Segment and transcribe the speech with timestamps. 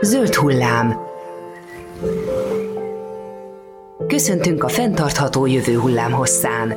[0.00, 0.96] Zöld hullám.
[4.08, 6.76] Köszöntünk a fenntartható jövő hullám hosszán.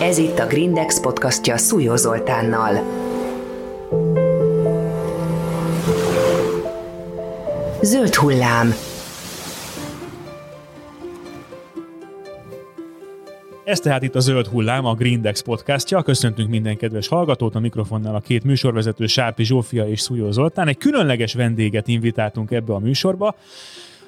[0.00, 2.82] Ez itt a Grindex podcastja Szújó Zoltánnal.
[7.80, 8.74] Zöld hullám.
[13.74, 16.02] Ez tehát itt a Zöld Hullám, a Grindex podcastja.
[16.02, 20.68] Köszöntünk minden kedves hallgatót, a mikrofonnál a két műsorvezető, Sárpi Zsófia és Szújó Zoltán.
[20.68, 23.36] Egy különleges vendéget invitáltunk ebbe a műsorba,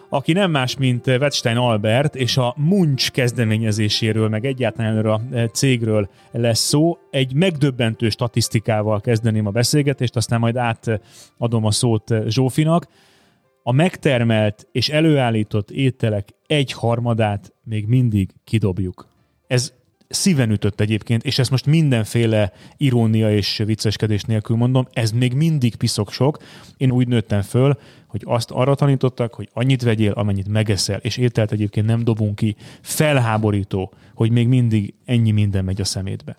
[0.09, 6.09] aki nem más, mint Wettstein Albert, és a Munch kezdeményezéséről, meg egyáltalán erről a cégről
[6.31, 6.99] lesz szó.
[7.11, 12.87] Egy megdöbbentő statisztikával kezdeném a beszélgetést, aztán majd átadom a szót Zsófinak.
[13.63, 19.15] A megtermelt és előállított ételek egy harmadát még mindig kidobjuk.
[19.47, 19.73] Ez
[20.09, 25.77] szíven ütött egyébként, és ezt most mindenféle irónia és vicceskedés nélkül mondom, ez még mindig
[25.77, 26.39] piszok sok.
[26.77, 31.53] Én úgy nőttem föl, hogy azt arra tanítottak, hogy annyit vegyél, amennyit megeszel, és ételt
[31.53, 32.57] egyébként nem dobunk ki.
[32.81, 36.37] Felháborító, hogy még mindig ennyi minden megy a szemétbe.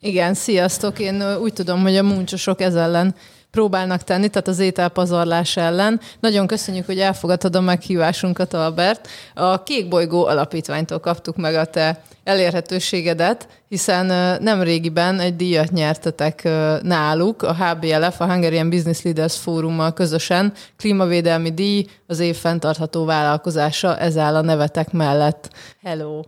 [0.00, 0.98] Igen, sziasztok!
[0.98, 3.14] Én úgy tudom, hogy a muncsosok ez ellen
[3.50, 6.00] próbálnak tenni, tehát az ételpazarlás ellen.
[6.20, 9.08] Nagyon köszönjük, hogy elfogadtad a meghívásunkat, Albert.
[9.34, 14.06] A Kék Bolygó Alapítványtól kaptuk meg a te elérhetőségedet, hiszen
[14.42, 16.48] nem régiben egy díjat nyertetek
[16.82, 23.98] náluk, a HBLF, a Hungarian Business Leaders Fórummal közösen, klímavédelmi díj, az év fenntartható vállalkozása,
[23.98, 25.50] ez áll a nevetek mellett.
[25.82, 26.20] Hello!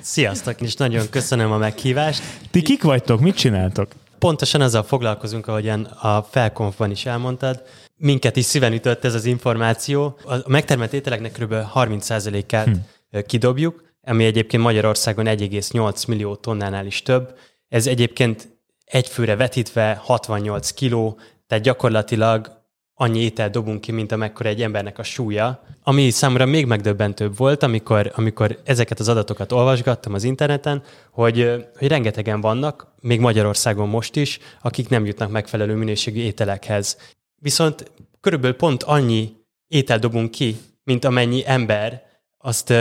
[0.00, 2.22] Sziasztok, és nagyon köszönöm a meghívást.
[2.50, 3.20] Ti kik vagytok?
[3.20, 3.88] Mit csináltok?
[4.18, 7.62] Pontosan azzal foglalkozunk, ahogyan a felkonfban is elmondtad.
[7.96, 10.18] Minket is szíven ütött ez az információ.
[10.24, 11.54] A megtermelt ételeknek kb.
[11.74, 13.18] 30%-át hm.
[13.26, 17.38] kidobjuk, ami egyébként Magyarországon 1,8 millió tonnánál is több.
[17.68, 18.48] Ez egyébként
[18.84, 22.57] egyfőre vetítve 68 kiló, tehát gyakorlatilag
[23.00, 25.62] annyi ételt dobunk ki, mint amekkora egy embernek a súlya.
[25.82, 31.88] Ami számomra még megdöbbentőbb volt, amikor, amikor ezeket az adatokat olvasgattam az interneten, hogy, hogy
[31.88, 36.96] rengetegen vannak, még Magyarországon most is, akik nem jutnak megfelelő minőségű ételekhez.
[37.40, 37.90] Viszont
[38.20, 39.36] körülbelül pont annyi
[39.68, 42.02] étel dobunk ki, mint amennyi ember
[42.38, 42.72] azt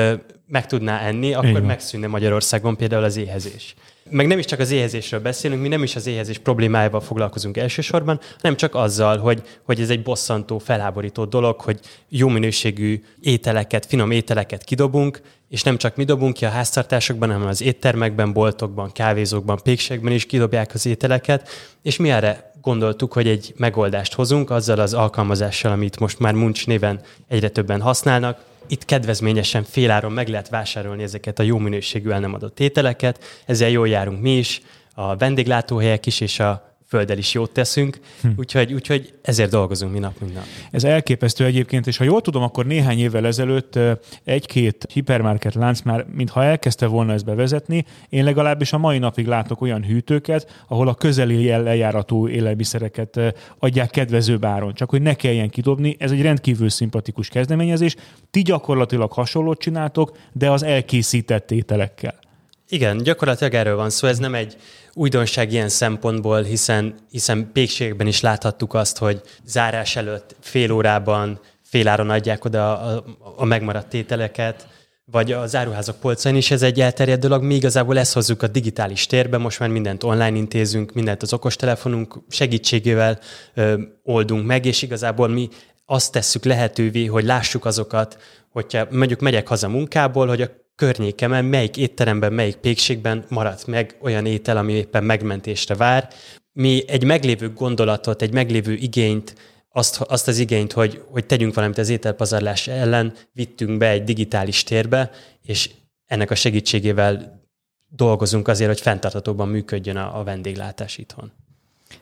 [0.47, 1.63] meg tudná enni, akkor Igen.
[1.63, 3.75] megszűnne Magyarországon például az éhezés.
[4.09, 8.19] Meg nem is csak az éhezésről beszélünk, mi nem is az éhezés problémájával foglalkozunk elsősorban,
[8.41, 11.79] hanem csak azzal, hogy, hogy ez egy bosszantó, felháborító dolog, hogy
[12.09, 17.47] jó minőségű ételeket, finom ételeket kidobunk, és nem csak mi dobunk ki a háztartásokban, hanem
[17.47, 21.49] az éttermekben, boltokban, kávézókban, pékségben is kidobják az ételeket,
[21.81, 26.67] és mi erre gondoltuk, hogy egy megoldást hozunk azzal az alkalmazással, amit most már Munch
[26.67, 32.19] néven egyre többen használnak, itt kedvezményesen féláron meg lehet vásárolni ezeket a jó minőségű el
[32.19, 34.61] nem adott ételeket, ezzel jól járunk mi is,
[34.93, 38.27] a vendéglátóhelyek is, és a földdel is jót teszünk, hm.
[38.35, 40.43] úgyhogy, úgyhogy ezért dolgozunk mi nap, mint nap.
[40.71, 43.79] Ez elképesztő egyébként, és ha jól tudom, akkor néhány évvel ezelőtt
[44.23, 49.61] egy-két hipermarket lánc már, mintha elkezdte volna ezt bevezetni, én legalábbis a mai napig látok
[49.61, 53.19] olyan hűtőket, ahol a közeli lejárató élelmiszereket
[53.59, 55.95] adják kedvező áron, csak hogy ne kelljen kidobni.
[55.99, 57.95] Ez egy rendkívül szimpatikus kezdeményezés.
[58.31, 62.25] Ti gyakorlatilag hasonlót csináltok, de az elkészített ételekkel.
[62.69, 64.07] Igen, gyakorlatilag erről van szó.
[64.07, 64.57] Ez nem egy
[64.93, 71.87] újdonság ilyen szempontból, hiszen, hiszen pékségben is láthattuk azt, hogy zárás előtt fél órában, fél
[71.87, 73.03] áron adják oda a,
[73.35, 74.67] a megmaradt tételeket,
[75.11, 76.51] vagy az áruházak polcain is.
[76.51, 80.37] Ez egy elterjedt dolog, mi igazából ezt hozzuk a digitális térbe, most már mindent online
[80.37, 83.19] intézünk, mindent az okostelefonunk segítségével
[83.53, 85.49] ö, oldunk meg, és igazából mi
[85.85, 88.17] azt tesszük lehetővé, hogy lássuk azokat,
[88.49, 94.25] hogyha mondjuk megyek haza munkából, hogy a környékemen, melyik étteremben, melyik pékségben maradt meg olyan
[94.25, 96.09] étel, ami éppen megmentésre vár.
[96.51, 99.35] Mi egy meglévő gondolatot, egy meglévő igényt,
[99.69, 104.63] azt, azt az igényt, hogy, hogy tegyünk valamit az ételpazarlás ellen, vittünk be egy digitális
[104.63, 105.11] térbe,
[105.41, 105.69] és
[106.05, 107.41] ennek a segítségével
[107.89, 111.31] dolgozunk azért, hogy fenntartatóban működjön a, a vendéglátás itthon.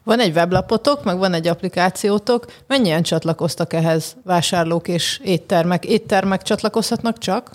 [0.04, 2.46] Van egy weblapotok, meg van egy applikációtok.
[2.68, 5.86] Mennyien csatlakoztak ehhez vásárlók és éttermek?
[5.86, 7.52] Éttermek csatlakozhatnak csak?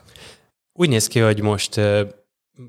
[0.73, 1.81] Úgy néz ki, hogy most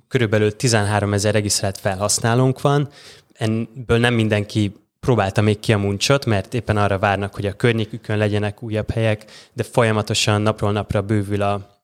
[0.07, 2.89] körülbelül 13 ezer regisztrált felhasználónk van,
[3.33, 8.17] ebből nem mindenki próbálta még ki a muncsot, mert éppen arra várnak, hogy a környékükön
[8.17, 11.81] legyenek újabb helyek, de folyamatosan napról napra bővül a,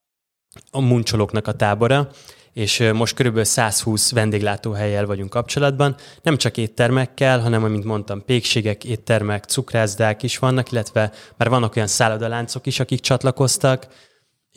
[0.71, 2.09] a muncsolóknak a tábora,
[2.53, 5.95] és most körülbelül 120 vendéglátóhelyel vagyunk kapcsolatban.
[6.21, 11.87] Nem csak éttermekkel, hanem, amint mondtam, pékségek, éttermek, cukrászdák is vannak, illetve már vannak olyan
[11.87, 13.87] szállodaláncok is, akik csatlakoztak,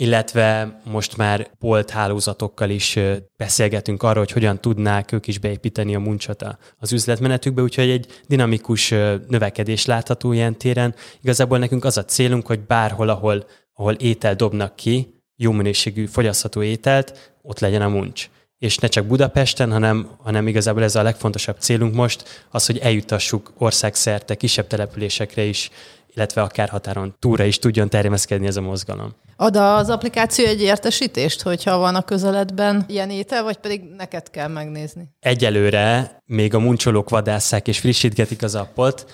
[0.01, 2.99] illetve most már bolt hálózatokkal is
[3.37, 6.45] beszélgetünk arról, hogy hogyan tudnák ők is beépíteni a muncsot
[6.79, 8.89] az üzletmenetükbe, úgyhogy egy dinamikus
[9.29, 10.95] növekedés látható ilyen téren.
[11.23, 16.63] Igazából nekünk az a célunk, hogy bárhol, ahol, ahol étel dobnak ki, jó minőségű fogyasztható
[16.63, 21.57] ételt, ott legyen a muncs és ne csak Budapesten, hanem, hanem igazából ez a legfontosabb
[21.59, 25.71] célunk most, az, hogy eljutassuk országszerte kisebb településekre is,
[26.15, 29.15] illetve akár határon túlra is tudjon terjeszkedni ez a mozgalom.
[29.37, 34.49] Ad az applikáció egy értesítést, hogyha van a közeledben ilyen étel, vagy pedig neked kell
[34.49, 35.09] megnézni?
[35.21, 39.11] Egyelőre még a muncsolók vadásszák és frissítgetik az appot,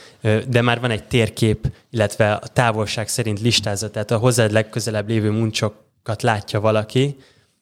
[0.48, 5.30] de már van egy térkép, illetve a távolság szerint listázat, tehát a hozzád legközelebb lévő
[5.30, 7.16] muncsokat látja valaki,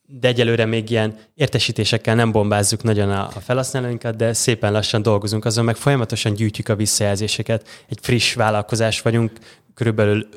[0.06, 5.64] de egyelőre még ilyen értesítésekkel nem bombázzuk nagyon a, felhasználóinkat, de szépen lassan dolgozunk azon,
[5.64, 7.68] meg folyamatosan gyűjtjük a visszajelzéseket.
[7.88, 9.30] Egy friss vállalkozás vagyunk,
[9.74, 10.28] körülbelül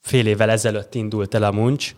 [0.00, 1.94] fél évvel ezelőtt indult el a muncs,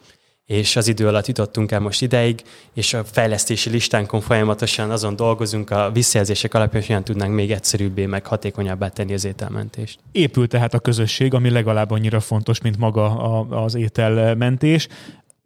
[0.50, 2.42] és az idő alatt jutottunk el most ideig,
[2.74, 8.26] és a fejlesztési listánkon folyamatosan azon dolgozunk a visszajelzések alapján, hogy tudnánk még egyszerűbbé, meg
[8.26, 9.98] hatékonyabbá tenni az ételmentést.
[10.12, 14.88] Épül tehát a közösség, ami legalább annyira fontos, mint maga a, az ételmentés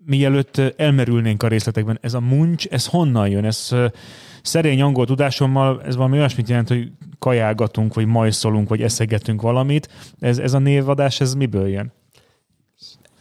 [0.07, 3.45] mielőtt elmerülnénk a részletekben, ez a muncs, ez honnan jön?
[3.45, 3.75] Ez
[4.43, 9.89] szerény angol tudásommal, ez valami olyasmit jelent, hogy kajálgatunk, vagy majszolunk, vagy eszegetünk valamit.
[10.21, 11.93] Ez, ez a névadás, ez miből jön?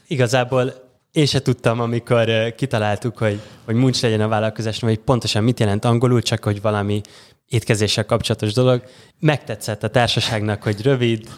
[0.07, 0.73] Igazából
[1.11, 5.85] én se tudtam, amikor kitaláltuk, hogy, hogy muncs legyen a vállalkozás, hogy pontosan mit jelent
[5.85, 7.01] angolul, csak hogy valami
[7.47, 8.83] étkezéssel kapcsolatos dolog.
[9.19, 11.29] Megtetszett a társaságnak, hogy rövid,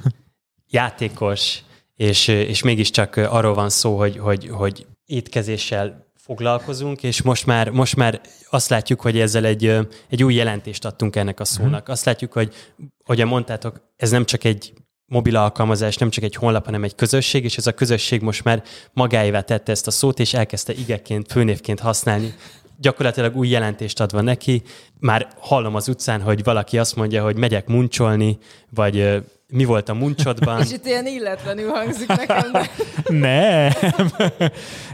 [0.69, 1.63] játékos,
[1.95, 7.95] és, és mégiscsak arról van szó, hogy, hogy, hogy étkezéssel foglalkozunk, és most már, most
[7.95, 9.77] már azt látjuk, hogy ezzel egy,
[10.09, 11.73] egy új jelentést adtunk ennek a szónak.
[11.73, 11.89] Uh-huh.
[11.89, 12.53] Azt látjuk, hogy,
[13.03, 14.73] ahogyan mondtátok, ez nem csak egy
[15.05, 18.63] mobil alkalmazás, nem csak egy honlap, hanem egy közösség, és ez a közösség most már
[18.93, 22.33] magáévá tette ezt a szót, és elkezdte igeként, főnévként használni
[22.79, 24.63] gyakorlatilag új jelentést adva neki.
[24.99, 28.37] Már hallom az utcán, hogy valaki azt mondja, hogy megyek muncsolni,
[28.69, 30.61] vagy mi volt a muncsodban.
[30.61, 32.51] És itt ilyen illetlenül hangzik nekem.
[32.51, 32.69] De...
[33.27, 33.71] Nem.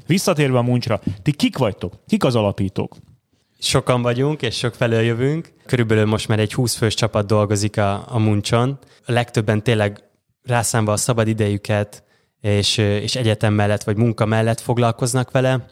[0.05, 1.93] Visszatérve a muncsra, ti kik vagytok?
[2.07, 2.95] Kik az alapítók?
[3.59, 5.53] Sokan vagyunk, és sok felől jövünk.
[5.65, 8.79] Körülbelül most már egy 20 fős csapat dolgozik a, a muncson.
[9.05, 10.03] A legtöbben tényleg
[10.43, 12.03] rászámva a szabad idejüket,
[12.41, 15.65] és, és egyetem mellett, vagy munka mellett foglalkoznak vele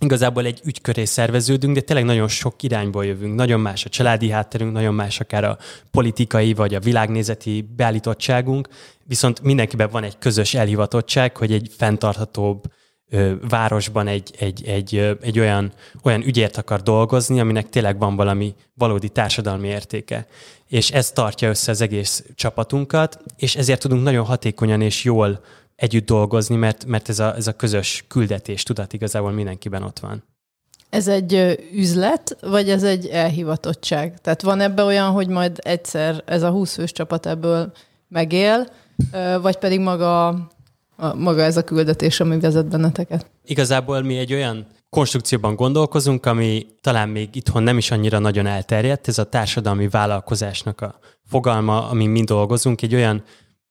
[0.00, 3.34] igazából egy ügyköré szerveződünk, de tényleg nagyon sok irányból jövünk.
[3.34, 5.58] Nagyon más a családi hátterünk, nagyon más akár a
[5.90, 8.68] politikai vagy a világnézeti beállítottságunk,
[9.04, 12.62] viszont mindenkiben van egy közös elhivatottság, hogy egy fenntarthatóbb
[13.08, 15.72] ö, városban egy, egy, egy, ö, egy olyan,
[16.02, 20.26] olyan ügyért akar dolgozni, aminek tényleg van valami valódi társadalmi értéke.
[20.68, 25.40] És ez tartja össze az egész csapatunkat, és ezért tudunk nagyon hatékonyan és jól
[25.78, 30.24] együtt dolgozni, mert, mert ez, a, ez a közös küldetés tudat igazából mindenkiben ott van.
[30.90, 34.20] Ez egy üzlet, vagy ez egy elhivatottság?
[34.20, 37.72] Tehát van ebbe olyan, hogy majd egyszer ez a 20 fős csapat ebből
[38.08, 38.66] megél,
[39.42, 40.46] vagy pedig maga,
[41.14, 43.26] maga ez a küldetés, ami vezet benneteket?
[43.44, 49.08] Igazából mi egy olyan konstrukcióban gondolkozunk, ami talán még itthon nem is annyira nagyon elterjedt,
[49.08, 53.22] ez a társadalmi vállalkozásnak a fogalma, ami mi dolgozunk, egy olyan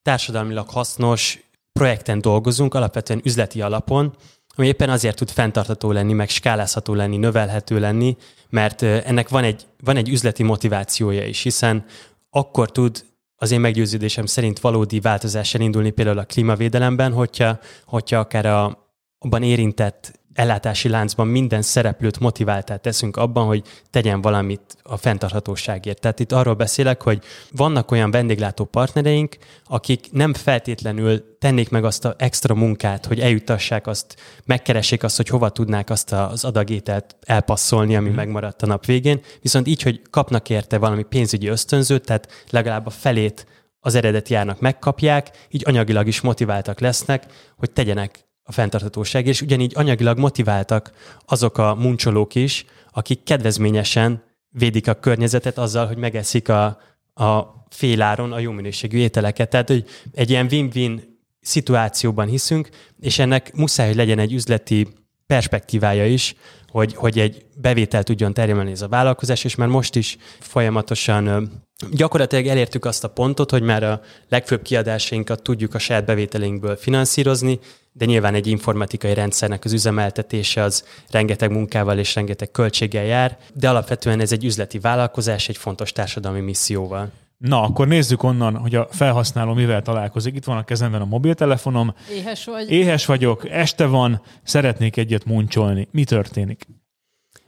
[0.01, 1.46] társadalmilag hasznos,
[1.77, 4.15] projekten dolgozunk, alapvetően üzleti alapon,
[4.55, 8.17] ami éppen azért tud fenntartható lenni, meg skálázható lenni, növelhető lenni,
[8.49, 11.85] mert ennek van egy, van egy üzleti motivációja is, hiszen
[12.29, 13.05] akkor tud
[13.35, 18.87] az én meggyőződésem szerint valódi változás elindulni például a klímavédelemben, hogyha, hogyha akár a,
[19.19, 25.99] abban érintett ellátási láncban minden szereplőt motiváltá teszünk abban, hogy tegyen valamit a fenntarthatóságért.
[25.99, 32.05] Tehát itt arról beszélek, hogy vannak olyan vendéglátó partnereink, akik nem feltétlenül tennék meg azt
[32.05, 34.15] az extra munkát, hogy eljutassák azt,
[34.45, 38.13] megkeressék azt, hogy hova tudnák azt az adagételt elpasszolni, ami mm.
[38.13, 42.89] megmaradt a nap végén, viszont így, hogy kapnak érte valami pénzügyi ösztönzőt, tehát legalább a
[42.89, 43.45] felét
[43.79, 47.25] az eredeti járnak megkapják, így anyagilag is motiváltak lesznek,
[47.57, 50.91] hogy tegyenek a fenntarthatóság, és ugyanígy anyagilag motiváltak
[51.25, 56.65] azok a muncsolók is, akik kedvezményesen védik a környezetet azzal, hogy megeszik a,
[57.13, 59.49] a féláron a jó minőségű ételeket.
[59.49, 64.87] Tehát, hogy egy ilyen win-win szituációban hiszünk, és ennek muszáj, hogy legyen egy üzleti
[65.25, 66.35] perspektívája is,
[66.67, 71.51] hogy, hogy egy bevétel tudjon termelni ez a vállalkozás, és már most is folyamatosan
[71.91, 77.59] gyakorlatilag elértük azt a pontot, hogy már a legfőbb kiadásainkat tudjuk a saját bevételénkből finanszírozni,
[77.97, 83.69] de nyilván egy informatikai rendszernek az üzemeltetése az rengeteg munkával és rengeteg költséggel jár, de
[83.69, 87.11] alapvetően ez egy üzleti vállalkozás egy fontos társadalmi misszióval.
[87.37, 90.35] Na, akkor nézzük onnan, hogy a felhasználó mivel találkozik.
[90.35, 91.93] Itt van a kezemben a mobiltelefonom.
[92.11, 92.71] Éhes vagy?
[92.71, 95.87] Éhes vagyok, este van, szeretnék egyet muncsolni.
[95.91, 96.67] Mi történik?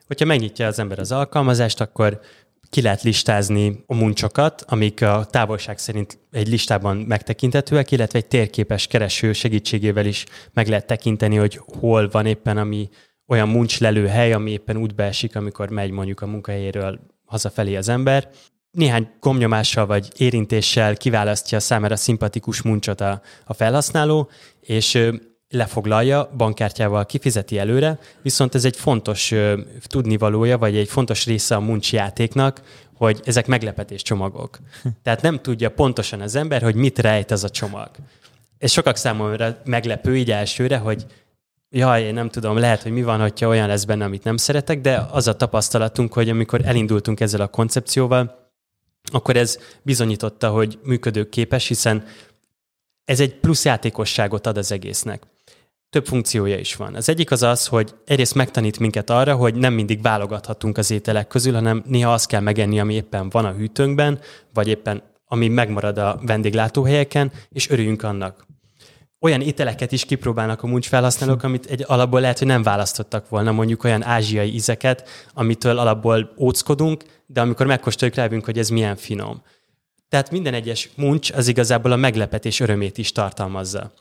[0.08, 2.20] Hogyha megnyitja az ember az alkalmazást, akkor
[2.70, 8.88] ki lehet listázni a muncsokat, amik a távolság szerint egy listában megtekintetőek, illetve egy térképes
[8.88, 12.90] kereső segítségével is meg lehet tekinteni, hogy hol van éppen ami
[13.28, 18.30] olyan muncslelő hely, ami éppen útba esik, amikor megy mondjuk a munkahelyéről hazafelé az ember.
[18.72, 24.30] Néhány gomnyomással vagy érintéssel kiválasztja számára szimpatikus muncsot a, a felhasználó,
[24.62, 25.10] és
[25.50, 29.34] lefoglalja, bankkártyával kifizeti előre, viszont ez egy fontos
[29.82, 32.62] tudnivalója, vagy egy fontos része a muncs játéknak,
[32.94, 34.60] hogy ezek meglepetés csomagok.
[35.04, 37.90] Tehát nem tudja pontosan az ember, hogy mit rejt ez a csomag.
[38.58, 41.06] Ez sokak számomra meglepő így elsőre, hogy
[41.70, 44.82] jaj, én nem tudom, lehet, hogy mi van, hogyha olyan lesz benne, amit nem szeretek,
[44.82, 48.52] de az a tapasztalatunk, hogy amikor elindultunk ezzel a koncepcióval,
[49.12, 52.06] akkor ez bizonyította, hogy működőképes, hiszen
[53.06, 55.24] ez egy plusz játékosságot ad az egésznek
[55.90, 56.96] több funkciója is van.
[56.96, 61.28] Az egyik az az, hogy egyrészt megtanít minket arra, hogy nem mindig válogathatunk az ételek
[61.28, 64.20] közül, hanem néha azt kell megenni, ami éppen van a hűtőnkben,
[64.54, 68.48] vagy éppen ami megmarad a vendéglátóhelyeken, és örüljünk annak.
[69.20, 73.52] Olyan ételeket is kipróbálnak a muncs felhasználók, amit egy alapból lehet, hogy nem választottak volna,
[73.52, 79.42] mondjuk olyan ázsiai ízeket, amitől alapból óckodunk, de amikor megkóstoljuk, rájövünk, hogy ez milyen finom.
[80.10, 83.94] Tehát minden egyes muncs az igazából a meglepetés örömét is tartalmazza.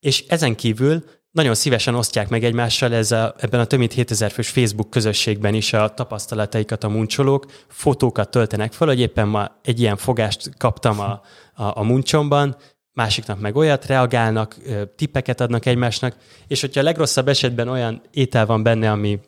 [0.00, 4.30] És ezen kívül nagyon szívesen osztják meg egymással ez a, ebben a több mint 7000
[4.30, 9.80] fős Facebook közösségben is a tapasztalataikat a muncsolók, fotókat töltenek fel, hogy éppen ma egy
[9.80, 11.10] ilyen fogást kaptam a,
[11.54, 12.56] a, a muncsomban,
[12.92, 14.56] másiknak meg olyat, reagálnak,
[14.96, 16.16] tippeket adnak egymásnak,
[16.46, 19.20] és hogyha a legrosszabb esetben olyan étel van benne, ami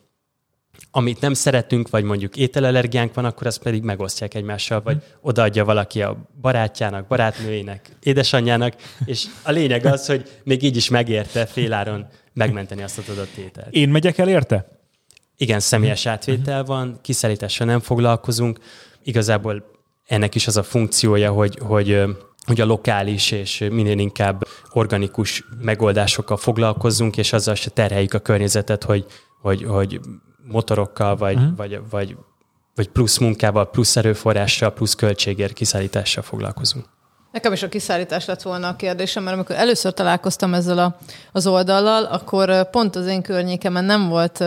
[0.91, 6.03] amit nem szeretünk, vagy mondjuk ételallergiánk van, akkor azt pedig megosztják egymással, vagy odaadja valaki
[6.03, 8.75] a barátjának, barátnőjének, édesanyjának,
[9.05, 13.75] és a lényeg az, hogy még így is megérte féláron megmenteni azt a adott ételt.
[13.75, 14.69] Én megyek el érte?
[15.37, 18.59] Igen, személyes átvétel van, kiszállítással nem foglalkozunk.
[19.03, 19.65] Igazából
[20.07, 22.05] ennek is az a funkciója, hogy, hogy
[22.47, 28.85] hogy a lokális és minél inkább organikus megoldásokkal foglalkozzunk, és azzal se terheljük a környezetet,
[28.85, 29.07] hogy,
[29.41, 30.01] hogy, hogy
[30.45, 31.57] motorokkal, vagy, uh-huh.
[31.57, 32.17] vagy, vagy,
[32.75, 36.85] vagy plusz munkával, plusz erőforrással, plusz költségért kiszállítással foglalkozunk.
[37.33, 40.97] Nekem is a kiszállítás lett volna a kérdésem, mert amikor először találkoztam ezzel a,
[41.33, 44.45] az oldallal, akkor pont az én környékemen nem volt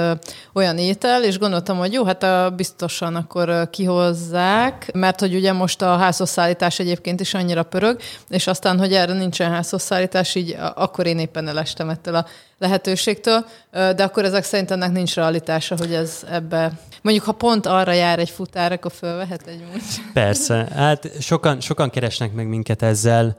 [0.53, 5.81] olyan étel, és gondoltam, hogy jó, hát a, biztosan akkor kihozzák, mert hogy ugye most
[5.81, 7.99] a házhoz szállítás egyébként is annyira pörög,
[8.29, 12.25] és aztán, hogy erre nincsen házhoz szállítás, így akkor én éppen elestem ettől a
[12.57, 16.71] lehetőségtől, de akkor ezek szerint ennek nincs realitása, hogy ez ebbe...
[17.01, 20.13] Mondjuk, ha pont arra jár egy futár, akkor fölvehet egy múlt.
[20.13, 23.37] Persze, hát sokan, sokan keresnek meg minket ezzel,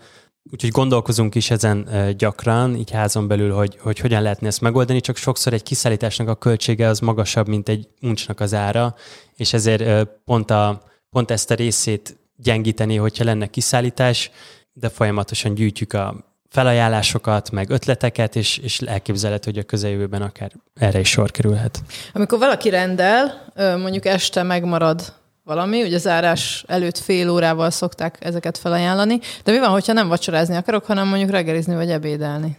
[0.51, 5.17] úgyhogy gondolkozunk is ezen gyakran, így házon belül, hogy, hogy hogyan lehetne ezt megoldani, csak
[5.17, 8.95] sokszor egy kiszállításnak a költsége az magasabb, mint egy uncsnak az ára,
[9.37, 14.31] és ezért pont, a, pont ezt a részét gyengíteni, hogyha lenne kiszállítás,
[14.73, 20.99] de folyamatosan gyűjtjük a felajánlásokat, meg ötleteket, és, és elképzelhető, hogy a közeljövőben akár erre
[20.99, 21.83] is sor kerülhet.
[22.13, 28.59] Amikor valaki rendel, mondjuk este megmarad valami, ugye az árás előtt fél órával szokták ezeket
[28.59, 32.59] felajánlani, de mi van, hogyha nem vacsorázni akarok, hanem mondjuk reggelizni vagy ebédelni?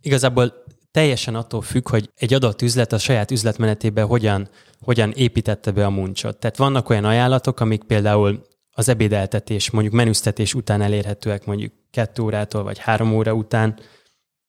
[0.00, 4.48] Igazából teljesen attól függ, hogy egy adott üzlet a saját üzletmenetében hogyan,
[4.80, 6.36] hogyan építette be a muncsot.
[6.36, 12.62] Tehát vannak olyan ajánlatok, amik például az ebédeltetés, mondjuk menüztetés után elérhetőek mondjuk kettő órától
[12.62, 13.78] vagy három óra után,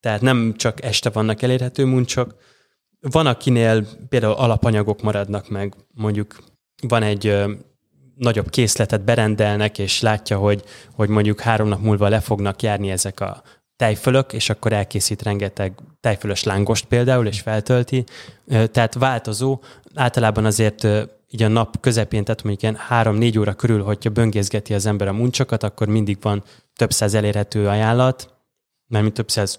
[0.00, 2.34] tehát nem csak este vannak elérhető muncsok.
[3.00, 6.36] Van, akinél például alapanyagok maradnak meg, mondjuk
[6.82, 7.52] van egy ö,
[8.14, 10.64] nagyobb készletet berendelnek, és látja, hogy,
[10.94, 13.42] hogy mondjuk három nap múlva le fognak járni ezek a
[13.76, 18.04] tejfölök, és akkor elkészít rengeteg tejfölös lángost például, és feltölti.
[18.46, 19.60] Tehát változó.
[19.94, 20.86] Általában azért
[21.30, 25.12] így a nap közepén, tehát mondjuk ilyen három-négy óra körül, hogyha böngészgeti az ember a
[25.12, 26.42] muncsokat, akkor mindig van
[26.74, 28.34] több száz elérhető ajánlat,
[28.86, 29.58] mert mint több száz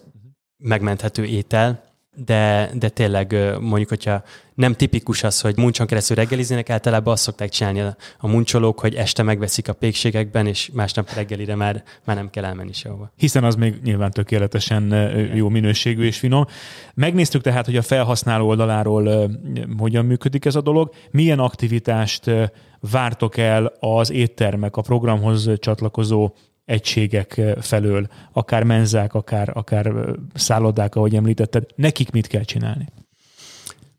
[0.57, 1.86] megmenthető étel,
[2.25, 7.49] de, de tényleg mondjuk, hogyha nem tipikus az, hogy muncson keresztül reggeliznének, általában azt szokták
[7.49, 12.29] csinálni a, a muncsolók, hogy este megveszik a pékségekben, és másnap reggelire már, már nem
[12.29, 13.11] kell elmenni sehova.
[13.15, 14.93] Hiszen az még nyilván tökéletesen
[15.33, 16.45] jó minőségű és finom.
[16.93, 19.31] Megnéztük tehát, hogy a felhasználó oldaláról
[19.77, 20.93] hogyan működik ez a dolog.
[21.11, 22.31] Milyen aktivitást
[22.79, 26.33] vártok el az éttermek, a programhoz csatlakozó
[26.67, 29.93] egységek felől, akár menzák, akár, akár
[30.33, 32.87] szállodák, ahogy említetted, nekik mit kell csinálni?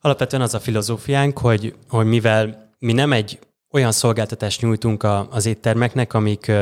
[0.00, 3.38] Alapvetően az a filozófiánk, hogy, hogy mivel mi nem egy
[3.70, 6.52] olyan szolgáltatást nyújtunk a, az éttermeknek, amik,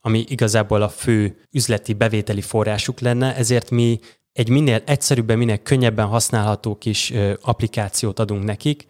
[0.00, 3.98] ami igazából a fő üzleti bevételi forrásuk lenne, ezért mi
[4.32, 8.86] egy minél egyszerűbben, minél könnyebben használható kis applikációt adunk nekik,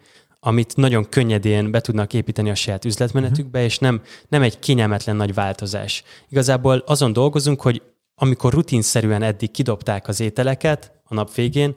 [0.47, 5.33] amit nagyon könnyedén be tudnak építeni a saját üzletmenetükbe, és nem, nem egy kényelmetlen nagy
[5.33, 6.03] változás.
[6.29, 7.81] Igazából azon dolgozunk, hogy
[8.15, 11.75] amikor rutinszerűen eddig kidobták az ételeket a nap végén,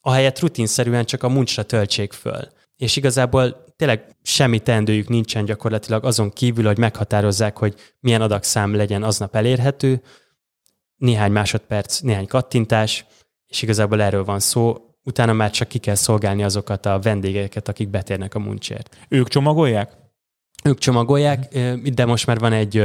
[0.00, 2.48] ahelyett rutinszerűen csak a muncsra töltsék föl.
[2.76, 9.02] És igazából tényleg semmi teendőjük nincsen gyakorlatilag azon kívül, hogy meghatározzák, hogy milyen adagszám legyen
[9.02, 10.02] aznap elérhető,
[10.96, 13.06] néhány másodperc, néhány kattintás,
[13.46, 17.88] és igazából erről van szó, utána már csak ki kell szolgálni azokat a vendégeket, akik
[17.88, 18.96] betérnek a muncsért.
[19.08, 19.92] Ők csomagolják?
[20.64, 21.58] Ők csomagolják,
[21.94, 22.76] de most már van egy,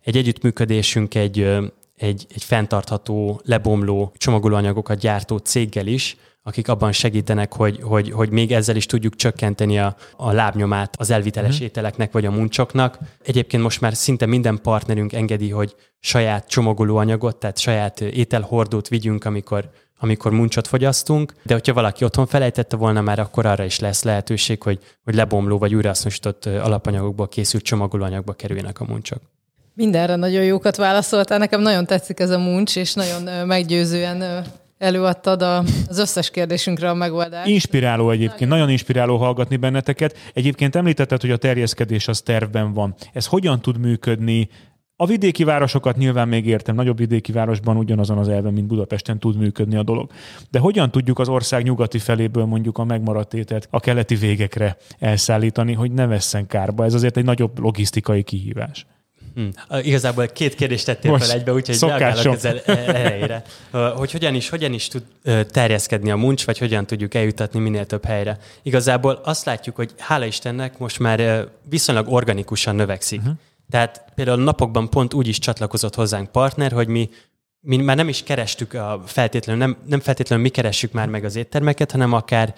[0.00, 1.58] egy együttműködésünk egy,
[1.96, 8.52] egy, egy fenntartható, lebomló csomagolóanyagokat gyártó céggel is, akik abban segítenek, hogy, hogy, hogy még
[8.52, 11.64] ezzel is tudjuk csökkenteni a, a lábnyomát az elviteles mm.
[11.64, 12.98] ételeknek vagy a muncsoknak.
[13.22, 19.70] Egyébként most már szinte minden partnerünk engedi, hogy saját csomagolóanyagot, tehát saját ételhordót vigyünk, amikor
[19.98, 24.62] amikor muncsot fogyasztunk, de hogyha valaki otthon felejtette volna már, akkor arra is lesz lehetőség,
[24.62, 29.20] hogy, hogy lebomló vagy újrahasznosított alapanyagokból készült csomagolóanyagba kerüljenek a muncsok.
[29.74, 31.38] Mindenre nagyon jókat válaszoltál.
[31.38, 34.44] Nekem nagyon tetszik ez a muncs, és nagyon meggyőzően
[34.78, 37.48] előadtad a, az összes kérdésünkre a megoldást.
[37.48, 38.54] Inspiráló egyébként, nagyon.
[38.54, 40.16] nagyon inspiráló hallgatni benneteket.
[40.32, 42.94] Egyébként említetted, hogy a terjeszkedés az tervben van.
[43.12, 44.48] Ez hogyan tud működni?
[44.96, 49.36] A vidéki városokat nyilván még értem, nagyobb vidéki városban ugyanazon az elven, mint Budapesten tud
[49.36, 50.10] működni a dolog.
[50.50, 55.72] De hogyan tudjuk az ország nyugati feléből mondjuk a megmaradt ételt a keleti végekre elszállítani,
[55.72, 56.84] hogy ne vesszen kárba?
[56.84, 58.86] Ez azért egy nagyobb logisztikai kihívás.
[59.34, 59.50] Hmm.
[59.82, 63.42] Igazából két kérdést tettél Most fel egybe, úgyhogy reagálok ezzel elejére.
[63.70, 65.02] Hogy hogyan is, hogyan is tud
[65.50, 68.38] terjeszkedni a muncs, vagy hogyan tudjuk eljutatni minél több helyre.
[68.62, 73.20] Igazából azt látjuk, hogy hála Istennek most már viszonylag organikusan növekszik.
[73.20, 73.34] Uh-huh.
[73.70, 77.10] Tehát például napokban pont úgy is csatlakozott hozzánk partner, hogy mi
[77.66, 81.36] mi már nem is kerestük a feltétlenül, nem, nem feltétlenül mi keressük már meg az
[81.36, 82.54] éttermeket, hanem akár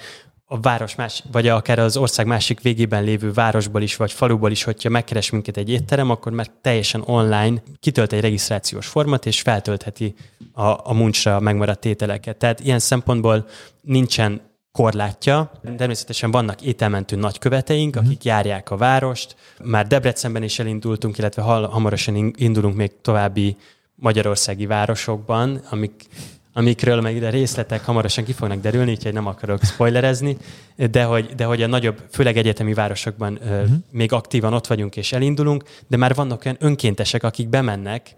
[0.48, 4.62] a város más, vagy akár az ország másik végében lévő városból is, vagy faluból is,
[4.62, 10.14] hogyha megkeres minket egy étterem, akkor már teljesen online kitölt egy regisztrációs format, és feltöltheti
[10.52, 12.36] a, a muncsra megmaradt ételeket.
[12.36, 13.46] Tehát ilyen szempontból
[13.80, 14.40] nincsen
[14.72, 15.50] korlátja.
[15.76, 18.06] Természetesen vannak ételmentő nagyköveteink, mm-hmm.
[18.06, 19.36] akik járják a várost.
[19.64, 23.56] Már Debrecenben is elindultunk, illetve hamarosan indulunk még további
[23.94, 26.06] magyarországi városokban, amik
[26.56, 30.36] amikről meg ide részletek hamarosan ki fognak derülni, úgyhogy nem akarok spoilerezni,
[30.90, 33.68] de hogy, de hogy a nagyobb, főleg egyetemi városokban uh-huh.
[33.90, 38.14] még aktívan ott vagyunk és elindulunk, de már vannak olyan önkéntesek, akik bemennek,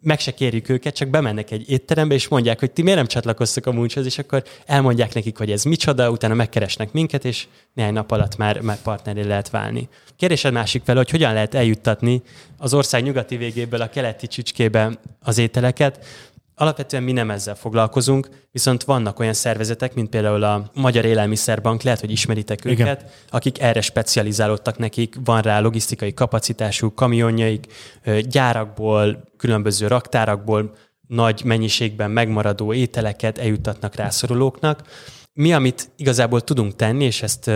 [0.00, 3.66] meg se kérjük őket, csak bemennek egy étterembe, és mondják, hogy ti miért nem csatlakoztok
[3.66, 8.10] a muncshoz, és akkor elmondják nekik, hogy ez micsoda, utána megkeresnek minket, és néhány nap
[8.10, 9.88] alatt már, már partneré lehet válni.
[10.16, 12.22] Kérdésed másik fel, hogy hogyan lehet eljuttatni
[12.58, 16.04] az ország nyugati végéből a keleti csücskébe az ételeket.
[16.62, 22.00] Alapvetően mi nem ezzel foglalkozunk, viszont vannak olyan szervezetek, mint például a Magyar Élelmiszerbank, lehet,
[22.00, 23.10] hogy ismeritek őket, Igen.
[23.28, 27.66] akik erre specializálódtak nekik, van rá logisztikai kapacitású kamionjaik,
[28.28, 30.74] gyárakból, különböző raktárakból
[31.08, 34.82] nagy mennyiségben megmaradó ételeket eljuttatnak rászorulóknak.
[35.32, 37.50] Mi, amit igazából tudunk tenni, és ezt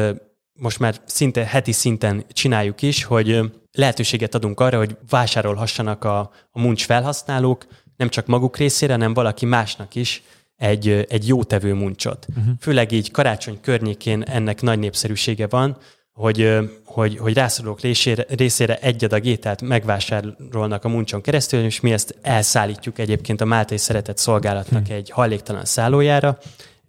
[0.52, 3.40] most már szinte heti szinten csináljuk is, hogy
[3.72, 6.18] lehetőséget adunk arra, hogy vásárolhassanak a,
[6.50, 10.22] a muncs felhasználók, nem csak maguk részére, hanem valaki másnak is
[10.56, 12.26] egy, egy jótevő muncsot.
[12.28, 12.54] Uh-huh.
[12.60, 15.76] Főleg így karácsony környékén ennek nagy népszerűsége van,
[16.12, 21.92] hogy, hogy, hogy rászorulók részére, részére egy adag ételt megvásárolnak a muncson keresztül, és mi
[21.92, 24.96] ezt elszállítjuk egyébként a Máltai Szeretett Szolgálatnak hmm.
[24.96, 26.38] egy hajléktalan szállójára.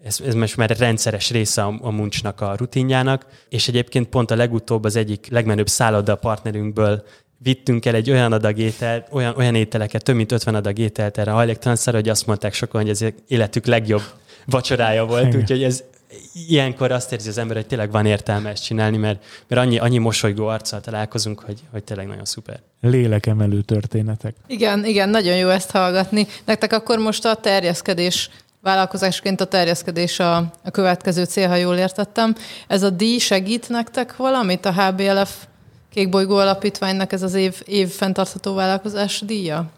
[0.04, 4.36] Ez, ez most már rendszeres része a, a muncsnak a rutinjának, és egyébként pont a
[4.36, 7.04] legutóbb az egyik legmenőbb szálloda partnerünkből
[7.38, 11.32] vittünk el egy olyan adag ételt, olyan, olyan ételeket, több mint 50 adag ételt erre
[11.32, 14.02] a hajléktalanszára, hogy azt mondták sokan, hogy ez életük legjobb
[14.46, 15.84] vacsorája volt, úgyhogy ez
[16.48, 19.98] ilyenkor azt érzi az ember, hogy tényleg van értelme ezt csinálni, mert, mert annyi, annyi
[19.98, 22.60] mosolygó arccal találkozunk, hogy, hogy tényleg nagyon szuper.
[22.82, 24.36] Lélekemelő történetek.
[24.48, 26.28] Igen, igen, nagyon jó ezt hallgatni.
[26.46, 28.30] Nektek akkor most a terjeszkedés
[28.62, 32.36] vállalkozásként a terjeszkedés a, a következő cél, ha jól értettem.
[32.68, 35.46] Ez a díj segít nektek valamit a HBLF
[35.98, 39.70] Kékbolygó Alapítványnak ez az év, év fenntartható vállalkozás díja?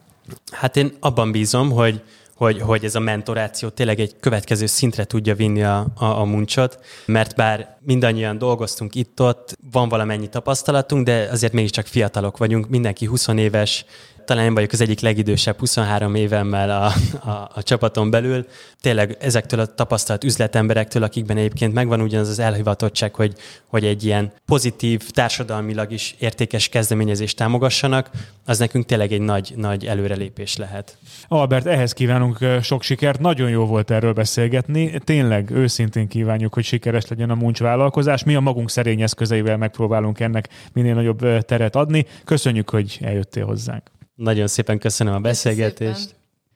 [0.52, 2.02] Hát én abban bízom, hogy,
[2.40, 6.80] hogy, hogy ez a mentoráció tényleg egy következő szintre tudja vinni a, a, a muncsot,
[7.06, 13.28] mert bár mindannyian dolgoztunk itt-ott, van valamennyi tapasztalatunk, de azért mégiscsak fiatalok vagyunk, mindenki 20
[13.28, 13.86] éves,
[14.30, 16.86] talán én vagyok az egyik legidősebb 23 évemmel a,
[17.30, 18.48] a, a csapaton belül.
[18.82, 23.34] Tényleg ezektől a tapasztalt üzletemberektől, akikben egyébként megvan ugyanaz az elhivatottság, hogy,
[23.68, 28.10] hogy egy ilyen pozitív, társadalmilag is értékes kezdeményezést támogassanak,
[28.46, 30.98] az nekünk tényleg egy nagy, nagy előrelépés lehet.
[31.28, 32.29] Albert, ehhez kívánunk
[32.62, 33.20] sok sikert.
[33.20, 35.00] Nagyon jó volt erről beszélgetni.
[35.04, 38.24] Tényleg őszintén kívánjuk, hogy sikeres legyen a muncs vállalkozás.
[38.24, 42.06] Mi a magunk szerény eszközeivel megpróbálunk ennek minél nagyobb teret adni.
[42.26, 43.84] Köszönjük, hogy eljöttél hozzánk.
[44.16, 46.16] Nagyon szépen köszönöm a beszélgetést.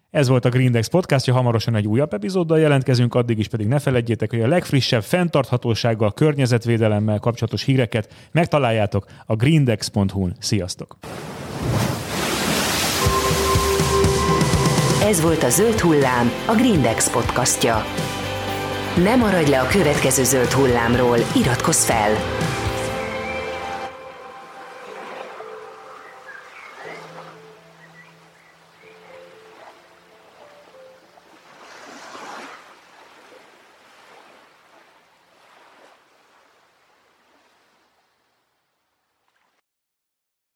[0.09, 4.29] Ez volt a Grindex podcastja, hamarosan egy újabb epizóddal jelentkezünk, addig is pedig ne felejtjétek,
[4.29, 10.35] hogy a legfrissebb fenntarthatósággal, környezetvédelemmel kapcsolatos híreket megtaláljátok a grindex.hu-n.
[10.39, 10.97] Sziasztok!
[15.13, 17.85] Ez volt a Zöld Hullám, a Grindex podcastja.
[18.95, 22.42] Ne maradj le a következő Zöld Hullámról, iratkozz fel!